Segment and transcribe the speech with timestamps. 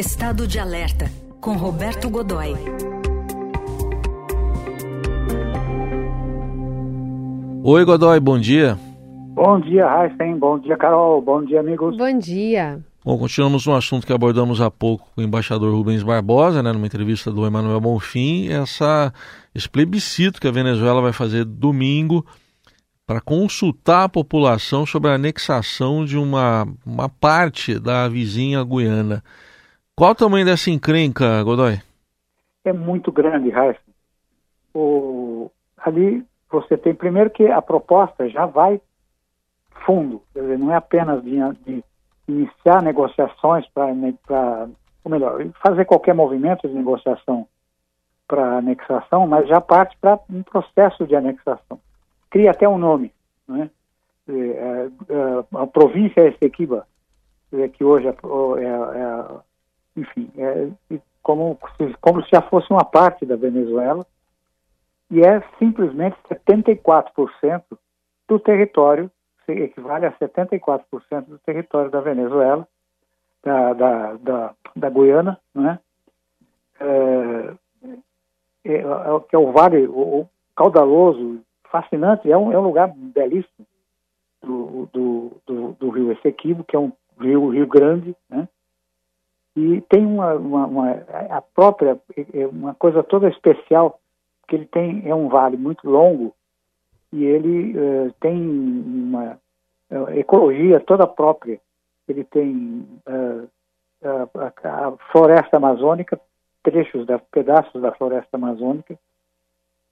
[0.00, 1.10] Estado de Alerta,
[1.42, 2.54] com Roberto Godoy.
[7.62, 8.78] Oi, Godoy, bom dia.
[9.34, 10.38] Bom dia, Raíssen.
[10.38, 11.20] Bom dia, Carol.
[11.20, 11.98] Bom dia, amigos.
[11.98, 12.80] Bom dia.
[13.04, 16.86] Bom, continuamos um assunto que abordamos há pouco com o embaixador Rubens Barbosa, né, numa
[16.86, 19.12] entrevista do Emanuel Bonfim, essa,
[19.54, 22.24] esse plebiscito que a Venezuela vai fazer domingo
[23.06, 29.22] para consultar a população sobre a anexação de uma, uma parte da vizinha Guiana.
[30.00, 31.78] Qual o tamanho dessa encrenca, Godoy?
[32.64, 33.82] É muito grande, Raíssa.
[34.72, 35.50] O...
[35.76, 38.80] Ali você tem, primeiro, que a proposta já vai
[39.84, 41.36] fundo, quer dizer, não é apenas de,
[41.66, 41.84] de
[42.26, 44.68] iniciar negociações para,
[45.04, 47.46] ou melhor, fazer qualquer movimento de negociação
[48.26, 51.78] para anexação, mas já parte para um processo de anexação.
[52.30, 53.12] Cria até um nome,
[53.46, 53.68] né?
[55.52, 56.86] A província Essequiba,
[57.74, 58.14] que hoje é
[60.00, 61.58] enfim, é como,
[62.00, 64.04] como se já fosse uma parte da Venezuela,
[65.10, 67.62] e é simplesmente 74%
[68.28, 69.10] do território,
[69.48, 72.66] equivale a 74% do território da Venezuela,
[73.42, 75.78] da, da, da, da Guiana, né?
[76.78, 77.54] É,
[78.64, 82.92] é, é, que é o vale o, o caudaloso, fascinante, é um, é um lugar
[82.94, 83.66] belíssimo
[84.42, 88.48] do, do, do, do rio Essequibo, que é um rio, rio grande, né?
[89.60, 90.90] E tem uma, uma, uma,
[91.28, 94.00] a própria, é, é uma coisa toda especial,
[94.48, 96.34] que ele tem, é um vale muito longo
[97.12, 99.38] e ele uh, tem uma
[100.14, 101.60] ecologia toda própria.
[102.08, 102.88] Ele tem
[104.02, 104.22] a,
[104.66, 106.18] a, floresta amazônica,
[106.62, 108.98] trechos, da, pedaços da floresta amazônica.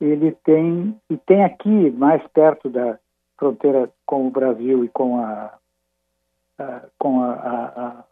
[0.00, 2.98] Ele tem, e tem aqui, mais perto da
[3.36, 5.54] fronteira com o Brasil e com a,
[6.98, 8.04] com a, a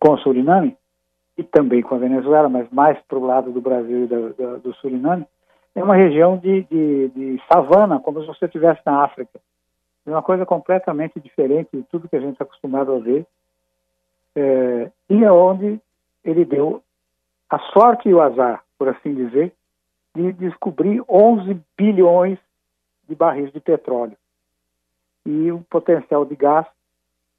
[0.00, 0.76] com o Suriname,
[1.36, 4.58] e também com a Venezuela, mas mais para o lado do Brasil e do, do,
[4.58, 5.26] do Suriname,
[5.74, 9.40] é uma região de, de, de, savana, como se você estivesse na África.
[10.04, 13.26] É uma coisa completamente diferente de tudo que a gente está acostumado a ver.
[14.34, 15.80] É, e é onde
[16.24, 16.82] ele deu
[17.48, 19.52] a sorte e o azar, por assim dizer,
[20.14, 22.38] de descobrir 11 bilhões
[23.08, 24.16] de barris de petróleo.
[25.24, 26.66] E um potencial de gás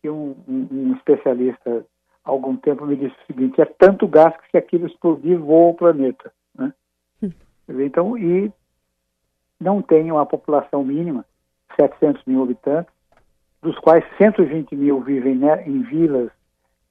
[0.02, 1.86] que um, um, um especialista
[2.24, 5.76] algum tempo me disse o seguinte: é tanto gás que se aquilo explodir voa o
[5.76, 6.32] planeta.
[6.56, 6.74] Né?
[7.22, 7.32] Hum.
[7.70, 8.52] Então, e
[9.60, 11.26] não tem uma população mínima,
[11.80, 12.94] 700 mil habitantes,
[13.62, 16.32] dos quais 120 mil vivem né, em vilas,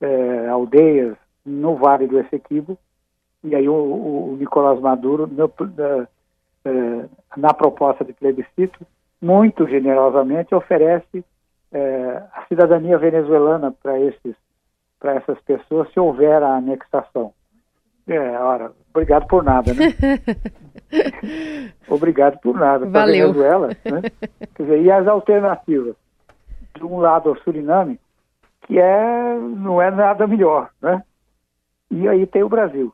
[0.01, 2.79] eh, aldeias no Vale do Essequibo,
[3.43, 6.09] e aí o, o Nicolás Maduro, no, na,
[6.65, 8.87] eh, na proposta de plebiscito,
[9.21, 11.25] muito generosamente oferece
[11.73, 14.37] eh, a cidadania venezuelana para esses
[15.01, 17.33] para essas pessoas se houver a anexação.
[18.07, 19.87] É, ora, obrigado por nada, né?
[21.89, 22.87] obrigado por nada.
[22.87, 24.03] Para Venezuela, né?
[24.55, 25.97] Quer dizer, e as alternativas?
[26.77, 27.99] De um lado, o Suriname,
[28.63, 31.03] que é, não é nada melhor, né?
[31.91, 32.93] E aí tem o Brasil.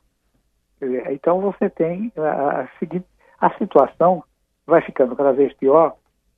[0.80, 3.06] Dizer, então você tem a, a, seguinte,
[3.40, 4.22] a situação
[4.66, 5.94] vai ficando cada vez pior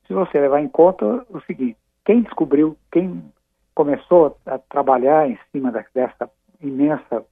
[0.07, 3.23] se você levar em conta o seguinte: quem descobriu, quem
[3.79, 6.29] começou a trabalhar em cima dessa
[6.59, 7.23] imensa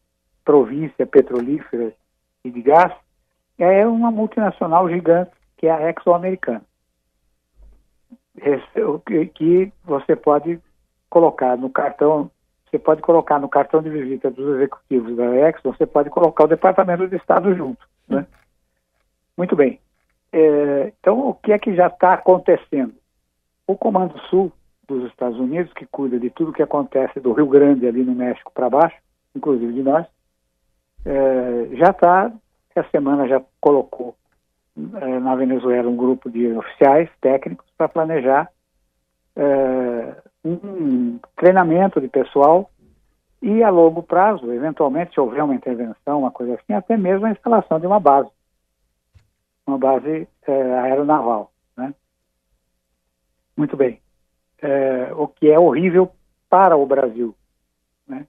[0.46, 1.92] província petrolífera
[2.42, 2.94] e de gás
[3.58, 6.62] é uma multinacional gigante que é a Exxon-americana,
[9.36, 10.58] que você pode
[11.10, 12.32] colocar no cartão,
[12.72, 16.48] você pode colocar no cartão de visita dos executivos da Exxon, você pode colocar o
[16.48, 18.26] Departamento de Estado junto, né?
[19.38, 19.82] Muito bem.
[20.32, 22.94] É, então, o que é que já está acontecendo?
[23.68, 24.50] O Comando Sul
[24.88, 28.52] dos Estados Unidos, que cuida de tudo que acontece do Rio Grande ali no México
[28.54, 28.96] para baixo,
[29.36, 30.06] inclusive de nós,
[31.06, 32.32] é, já está,
[32.76, 34.16] essa semana já colocou
[35.02, 38.50] é, na Venezuela um grupo de oficiais técnicos para planejar
[39.36, 42.72] é, um treinamento de pessoal
[43.42, 47.32] e a longo prazo, eventualmente, se houver uma intervenção, uma coisa assim, até mesmo a
[47.32, 48.30] instalação de uma base,
[49.66, 51.52] uma base é, aeronaval.
[51.76, 51.94] Né?
[53.56, 54.00] Muito bem
[54.62, 56.12] é, o que é horrível
[56.50, 57.36] para o Brasil,
[58.08, 58.26] né?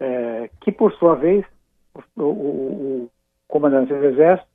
[0.00, 1.44] é, que por sua vez
[2.16, 3.10] o, o, o,
[3.46, 4.48] comandante do exército,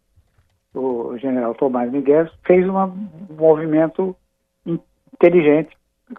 [0.74, 4.16] o general Tomás Miguel, fez um movimento
[4.66, 5.76] inteligente,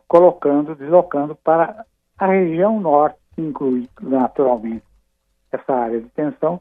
[0.09, 1.85] colocando, deslocando para
[2.19, 4.85] a região norte, que inclui naturalmente
[5.51, 6.61] essa área de tensão,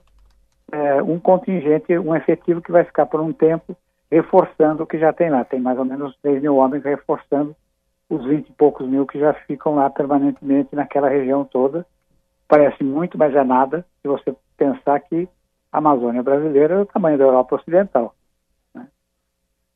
[0.71, 3.75] é, um contingente, um efetivo que vai ficar por um tempo
[4.11, 5.43] reforçando o que já tem lá.
[5.43, 7.55] Tem mais ou menos 3 mil homens reforçando
[8.09, 11.85] os 20 e poucos mil que já ficam lá permanentemente naquela região toda
[12.47, 15.27] parece muito, mas é nada se você pensar que
[15.71, 18.13] a Amazônia brasileira é do tamanho da Europa Ocidental.
[18.75, 18.87] Né?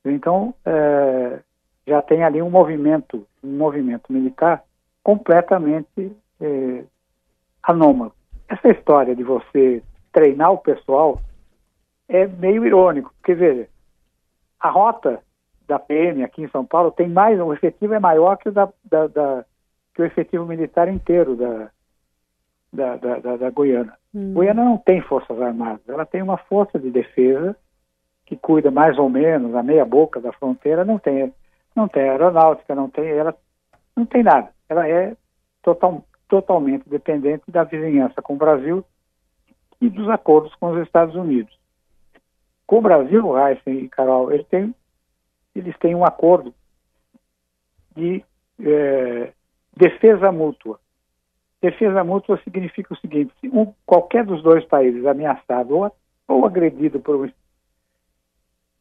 [0.04, 1.40] Então, é,
[1.86, 4.62] já tem ali um movimento, um movimento militar
[5.02, 6.84] completamente é,
[7.62, 8.12] anômalo.
[8.48, 9.82] Essa história de você
[10.12, 11.20] treinar o pessoal
[12.08, 13.68] é meio irônico, porque veja,
[14.60, 15.20] a rota
[15.68, 18.68] da PM aqui em São Paulo tem mais, o efetivo é maior que o, da,
[18.84, 19.44] da, da
[19.94, 21.70] que o efetivo militar inteiro da,
[22.72, 23.92] da, da, da, Goiânia.
[24.14, 24.32] Hum.
[24.32, 27.54] Goiânia não tem forças armadas, ela tem uma força de defesa
[28.24, 31.32] que cuida mais ou menos a meia boca da fronteira, não tem,
[31.76, 33.34] não tem aeronáutica, não tem, ela
[33.96, 34.50] não tem nada.
[34.68, 35.16] Ela é
[35.62, 38.84] total, totalmente dependente da vizinhança com o Brasil
[39.80, 41.56] e dos acordos com os Estados Unidos.
[42.66, 44.74] Com o Brasil, Heisen e Carol, eles têm,
[45.58, 46.54] eles têm um acordo
[47.96, 48.24] de
[48.60, 49.32] é,
[49.76, 50.78] defesa mútua.
[51.60, 55.92] Defesa mútua significa o seguinte: se um, qualquer dos dois países ameaçado ou,
[56.26, 57.30] ou agredido por,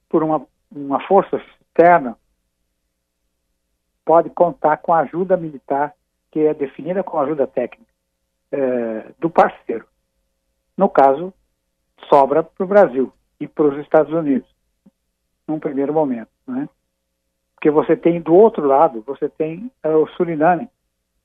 [0.07, 2.18] por uma, uma força externa,
[4.06, 5.94] pode contar com a ajuda militar,
[6.31, 7.91] que é definida como ajuda técnica,
[8.51, 9.85] é, do parceiro.
[10.77, 11.33] No caso,
[12.07, 14.47] sobra para o Brasil e para os Estados Unidos,
[15.47, 16.37] num primeiro momento.
[16.47, 16.67] Né?
[17.55, 20.69] Porque você tem, do outro lado, você tem é, o Suriname,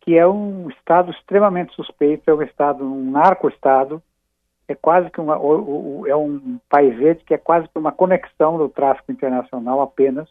[0.01, 4.03] que é um estado extremamente suspeito, é um estado, um narco-estado,
[4.67, 5.35] é quase que uma,
[6.09, 10.29] é um país que é quase que uma conexão do tráfico internacional apenas,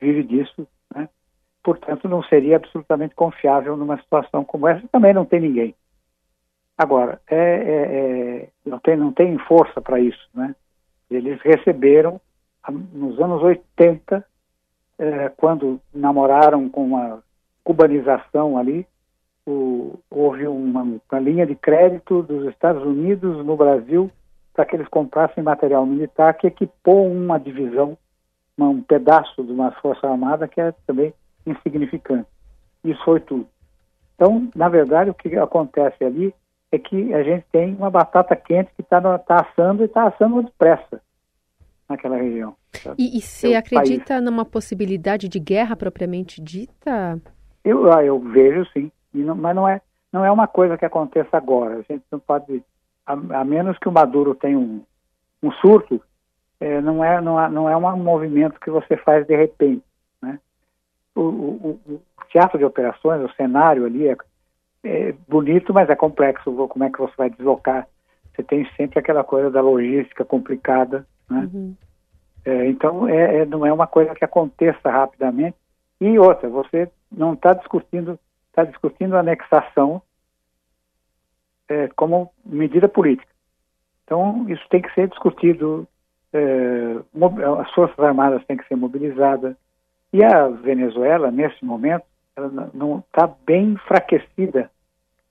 [0.00, 1.08] vive disso, né?
[1.62, 5.74] Portanto, não seria absolutamente confiável numa situação como essa, também não tem ninguém.
[6.76, 7.96] Agora, é, é,
[8.42, 10.54] é, não, tem, não tem força para isso, né?
[11.10, 12.20] Eles receberam,
[12.70, 14.24] nos anos 80,
[14.98, 17.22] é, quando namoraram com uma
[17.64, 18.86] cubanização ali,
[19.46, 24.10] o, houve uma, uma, linha de crédito dos Estados Unidos no Brasil
[24.52, 27.96] para que eles comprassem material militar que equipou uma divisão,
[28.56, 31.14] uma, um pedaço de uma força armada que é também
[31.46, 32.28] insignificante.
[32.84, 33.46] Isso foi tudo.
[34.14, 36.34] Então, na verdade, o que acontece ali
[36.72, 40.42] é que a gente tem uma batata quente que está tá assando e está assando
[40.42, 41.00] depressa
[41.88, 42.54] naquela região.
[42.96, 44.24] E, e você é acredita país.
[44.24, 47.20] numa possibilidade de guerra propriamente dita?
[47.64, 49.80] Eu, ah, eu vejo sim, não, mas não é,
[50.12, 51.76] não é uma coisa que aconteça agora.
[51.76, 52.62] A gente não pode,
[53.06, 54.82] a, a menos que o Maduro tenha um,
[55.42, 56.00] um surto,
[56.60, 59.84] é, não, é, não, é, não é um movimento que você faz de repente.
[60.20, 60.38] Né?
[61.14, 62.00] O, o, o
[62.30, 64.16] teatro de operações, o cenário ali é,
[64.84, 66.52] é bonito, mas é complexo.
[66.68, 67.86] Como é que você vai deslocar?
[68.34, 71.48] Você tem sempre aquela coisa da logística complicada, né?
[71.52, 71.74] Uhum.
[72.44, 75.56] É, então, é, é, não é uma coisa que aconteça rapidamente.
[76.00, 80.00] E outra, você não está discutindo, está discutindo anexação
[81.68, 83.30] é, como medida política.
[84.04, 85.86] Então, isso tem que ser discutido,
[86.32, 86.96] é,
[87.60, 89.54] as Forças Armadas têm que ser mobilizadas.
[90.12, 92.04] E a Venezuela, nesse momento,
[92.34, 94.70] ela não está bem enfraquecida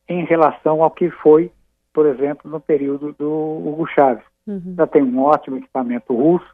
[0.08, 1.52] em relação ao que foi,
[1.92, 4.24] por exemplo, no período do Hugo Chávez.
[4.48, 4.76] Uhum.
[4.78, 6.48] Já tem um ótimo equipamento russo,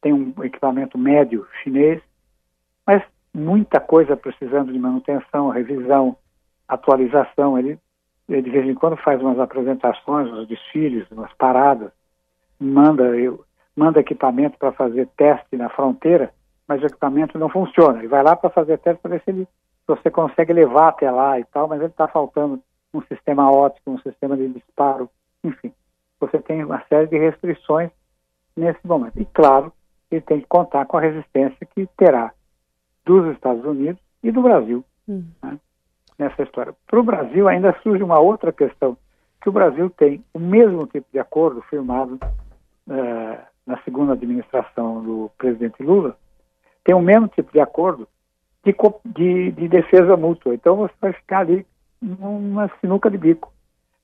[0.00, 2.00] tem um equipamento médio chinês,
[2.86, 3.02] mas
[3.34, 6.16] muita coisa precisando de manutenção, revisão,
[6.68, 7.58] atualização.
[7.58, 7.78] Ele,
[8.28, 11.90] ele de vez em quando faz umas apresentações, uns desfiles, umas paradas,
[12.60, 13.44] manda, eu,
[13.76, 16.32] manda equipamento para fazer teste na fronteira,
[16.66, 17.98] mas o equipamento não funciona.
[17.98, 21.10] Ele vai lá para fazer teste para ver se, ele, se você consegue levar até
[21.10, 22.62] lá e tal, mas ele está faltando
[22.94, 25.10] um sistema óptico, um sistema de disparo,
[25.42, 25.72] enfim.
[26.20, 27.90] Você tem uma série de restrições
[28.56, 29.20] nesse momento.
[29.20, 29.72] E claro,
[30.10, 32.32] ele tem que contar com a resistência que terá
[33.04, 35.24] dos Estados Unidos e do Brasil hum.
[35.42, 35.58] né,
[36.18, 36.74] nessa história.
[36.86, 38.96] Para o Brasil ainda surge uma outra questão,
[39.40, 45.30] que o Brasil tem o mesmo tipo de acordo firmado uh, na segunda administração do
[45.38, 46.16] presidente Lula,
[46.84, 48.08] tem o mesmo tipo de acordo
[48.64, 50.54] de, de, de defesa mútua.
[50.54, 51.66] Então você vai ficar ali
[52.00, 53.52] numa sinuca de bico.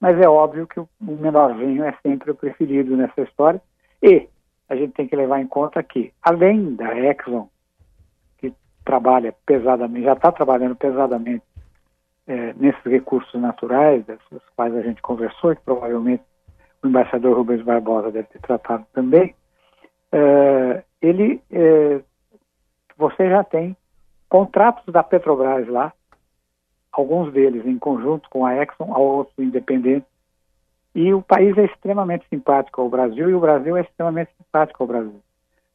[0.04, 3.58] Mas é óbvio que o menorzinho é sempre o preferido nessa história.
[4.02, 4.28] E
[4.68, 7.48] a gente tem que levar em conta que, além da Exxon,
[8.36, 8.52] que
[8.84, 11.42] trabalha pesadamente, já está trabalhando pesadamente
[12.26, 16.22] é, nesses recursos naturais, dos quais a gente conversou, que provavelmente
[16.82, 19.34] o embaixador Rubens Barbosa deve ter tratado também,
[20.12, 22.02] é, ele, é,
[22.98, 23.74] você já tem
[24.28, 25.94] contratos da Petrobras lá,
[26.96, 30.08] alguns deles em conjunto com a Exxon, outros independentes.
[30.94, 34.86] E o país é extremamente simpático ao Brasil e o Brasil é extremamente simpático ao
[34.86, 35.20] Brasil.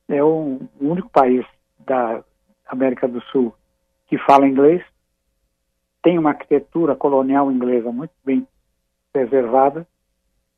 [0.08, 1.46] É o único país
[1.80, 2.24] da
[2.68, 3.54] América do Sul
[4.08, 4.84] que fala inglês,
[6.02, 8.48] tem uma arquitetura colonial inglesa muito bem
[9.12, 9.86] preservada,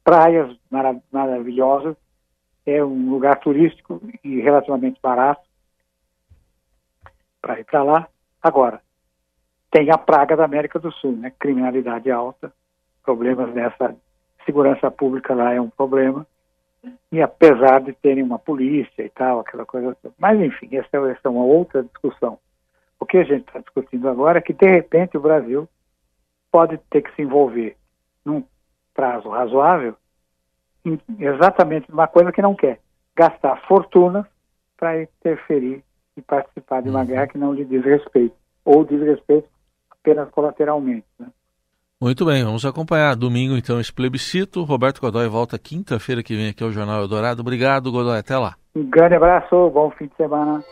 [0.03, 1.98] praias marav maravilhosas,
[2.65, 5.41] é um lugar turístico e relativamente barato
[7.41, 8.08] para ir para lá.
[8.41, 8.82] Agora,
[9.71, 11.31] tem a praga da América do Sul, né?
[11.39, 12.51] Criminalidade alta,
[13.03, 13.95] problemas nessa
[14.45, 16.27] segurança pública lá é um problema.
[17.11, 19.95] E apesar de terem uma polícia e tal, aquela coisa.
[20.19, 22.37] Mas, enfim, essa, essa é uma outra discussão.
[22.99, 25.67] O que a gente está discutindo agora é que, de repente, o Brasil
[26.51, 27.77] pode ter que se envolver
[28.25, 28.43] num
[28.93, 29.95] prazo razoável
[30.83, 32.79] em exatamente numa coisa que não quer.
[33.15, 34.27] Gastar fortuna
[34.77, 35.83] para interferir
[36.17, 37.05] e participar de uma uhum.
[37.05, 38.35] guerra que não lhe diz respeito.
[38.65, 39.47] Ou diz respeito
[40.01, 41.05] apenas colateralmente.
[41.20, 41.27] Né?
[42.01, 44.63] Muito bem, vamos acompanhar domingo então esse plebiscito.
[44.63, 47.41] Roberto Godoy volta quinta-feira que vem aqui ao Jornal Eldorado.
[47.41, 48.17] Obrigado, Godoy.
[48.17, 48.55] Até lá.
[48.75, 50.63] Um grande abraço, bom fim de semana.